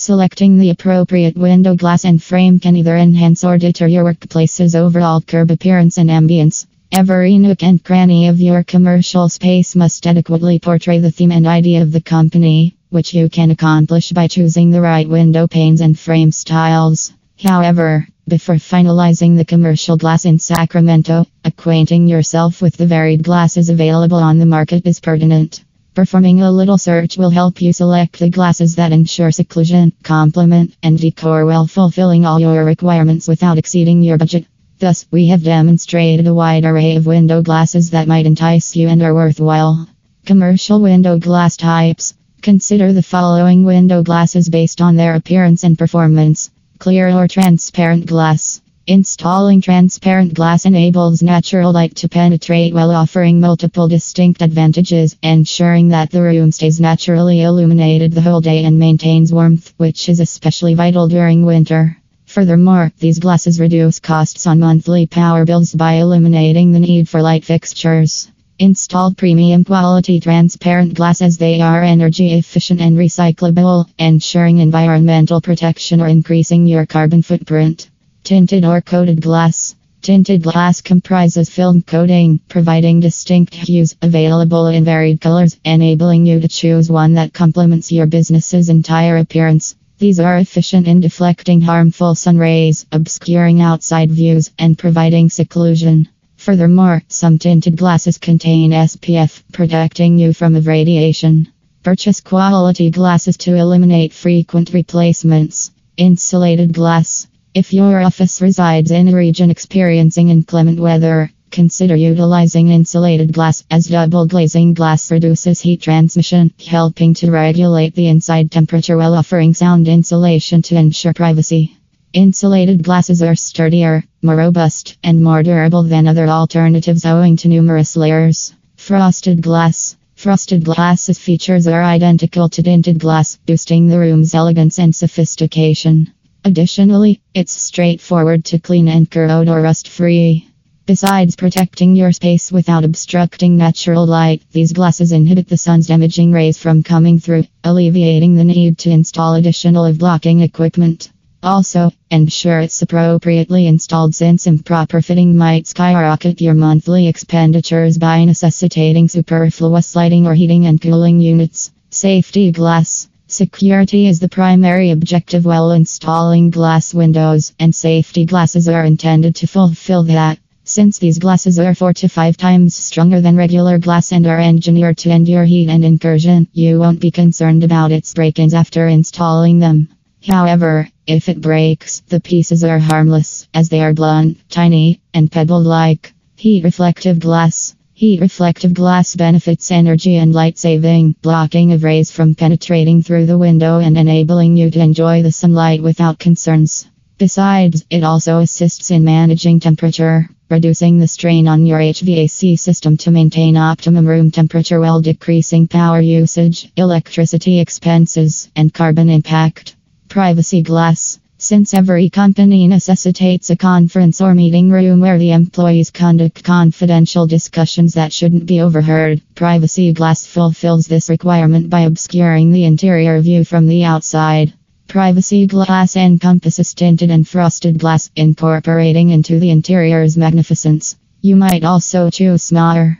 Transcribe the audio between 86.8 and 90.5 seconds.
one that complements your business's entire appearance. These are